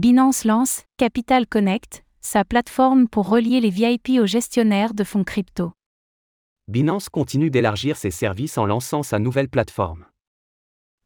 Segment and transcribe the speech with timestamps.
[0.00, 5.72] Binance lance Capital Connect, sa plateforme pour relier les VIP aux gestionnaires de fonds crypto.
[6.68, 10.06] Binance continue d'élargir ses services en lançant sa nouvelle plateforme.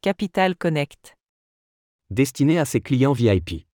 [0.01, 1.17] Capital Connect.
[2.11, 3.67] Destinée à ses clients VIP.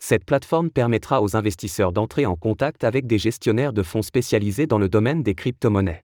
[0.00, 4.78] Cette plateforme permettra aux investisseurs d'entrer en contact avec des gestionnaires de fonds spécialisés dans
[4.78, 6.02] le domaine des crypto-monnaies.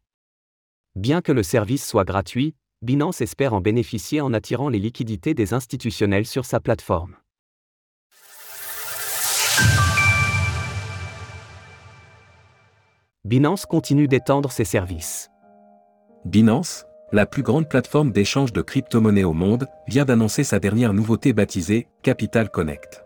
[0.95, 5.53] Bien que le service soit gratuit, Binance espère en bénéficier en attirant les liquidités des
[5.53, 7.17] institutionnels sur sa plateforme.
[13.30, 15.30] Binance continue d'étendre ses services.
[16.25, 21.33] Binance, la plus grande plateforme d'échange de crypto-monnaies au monde, vient d'annoncer sa dernière nouveauté
[21.33, 23.05] baptisée Capital Connect.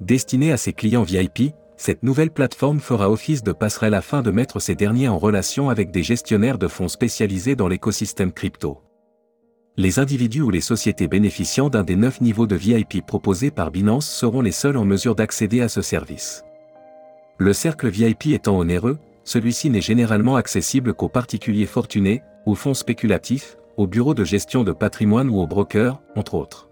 [0.00, 4.58] Destinée à ses clients VIP, cette nouvelle plateforme fera office de passerelle afin de mettre
[4.58, 8.82] ces derniers en relation avec des gestionnaires de fonds spécialisés dans l'écosystème crypto.
[9.76, 14.10] Les individus ou les sociétés bénéficiant d'un des neuf niveaux de VIP proposés par Binance
[14.10, 16.42] seront les seuls en mesure d'accéder à ce service.
[17.38, 18.98] Le cercle VIP étant onéreux,
[19.30, 24.72] celui-ci n'est généralement accessible qu'aux particuliers fortunés, aux fonds spéculatifs, aux bureaux de gestion de
[24.72, 26.68] patrimoine ou aux brokers, entre autres.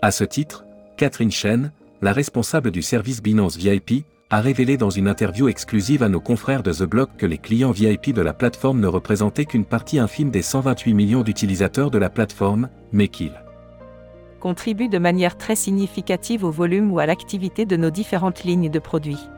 [0.00, 0.64] À ce titre,
[0.96, 6.08] Catherine Chen, la responsable du service Binance VIP, a révélé dans une interview exclusive à
[6.08, 9.66] nos confrères de The Block que les clients VIP de la plateforme ne représentaient qu'une
[9.66, 13.42] partie infime des 128 millions d'utilisateurs de la plateforme, mais qu'ils
[14.40, 18.78] contribuent de manière très significative au volume ou à l'activité de nos différentes lignes de
[18.78, 19.28] produits.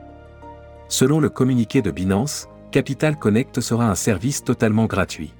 [0.91, 5.32] Selon le communiqué de Binance, Capital Connect sera un service totalement gratuit.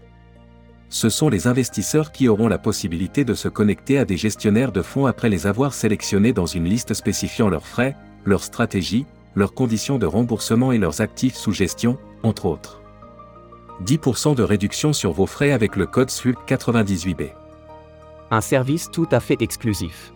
[0.89, 4.81] Ce sont les investisseurs qui auront la possibilité de se connecter à des gestionnaires de
[4.81, 9.99] fonds après les avoir sélectionnés dans une liste spécifiant leurs frais, leurs stratégies, leurs conditions
[9.99, 12.81] de remboursement et leurs actifs sous gestion, entre autres.
[13.85, 17.33] 10% de réduction sur vos frais avec le code SWIP98B.
[18.31, 20.13] Un service tout à fait exclusif.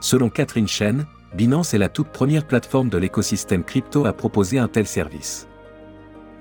[0.00, 4.68] Selon Catherine Chen, Binance est la toute première plateforme de l'écosystème crypto à proposer un
[4.68, 5.48] tel service.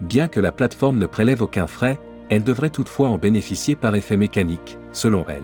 [0.02, 4.18] Bien que la plateforme ne prélève aucun frais, elle devrait toutefois en bénéficier par effet
[4.18, 5.44] mécanique, selon elle.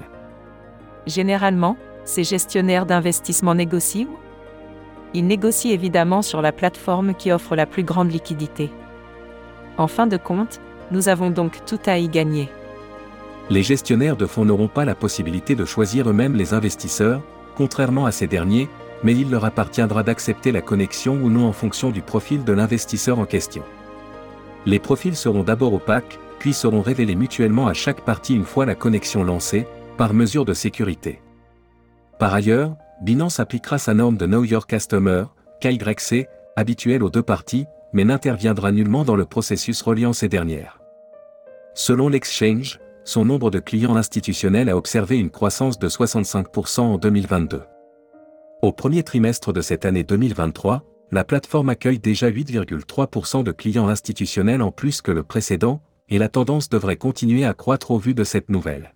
[1.08, 4.08] Généralement, ces gestionnaires d'investissement négocient
[5.14, 8.72] Ils négocient évidemment sur la plateforme qui offre la plus grande liquidité.
[9.78, 10.60] En fin de compte,
[10.92, 12.50] nous avons donc tout à y gagner.
[13.50, 17.22] Les gestionnaires de fonds n'auront pas la possibilité de choisir eux-mêmes les investisseurs,
[17.56, 18.70] contrairement à ces derniers,
[19.04, 23.20] mais il leur appartiendra d'accepter la connexion ou non en fonction du profil de l'investisseur
[23.20, 23.64] en question.
[24.66, 28.76] Les profils seront d'abord opaques, puis seront révélés mutuellement à chaque partie une fois la
[28.76, 29.68] connexion lancée,
[29.98, 31.22] par mesure de sécurité.
[32.20, 35.26] Par ailleurs, Binance appliquera sa norme de Know Your Customer,
[35.60, 40.80] KYC, habituelle aux deux parties, mais n'interviendra nullement dans le processus reliant ces dernières.
[41.74, 47.64] Selon l'exchange, son nombre de clients institutionnels a observé une croissance de 65% en 2022.
[48.62, 54.62] Au premier trimestre de cette année 2023, la plateforme accueille déjà 8,3% de clients institutionnels
[54.62, 58.24] en plus que le précédent, et la tendance devrait continuer à croître au vu de
[58.24, 58.94] cette nouvelle.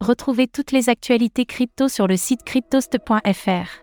[0.00, 3.82] Retrouvez toutes les actualités crypto sur le site cryptost.fr.